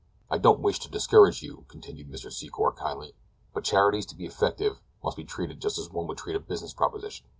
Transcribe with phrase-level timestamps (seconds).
[0.31, 2.33] "I don't wish to discourage you," continued Mr.
[2.33, 3.13] Secor kindly,
[3.53, 6.73] "but charities to be effective must be treated just as one would treat a business
[6.73, 7.27] proposition.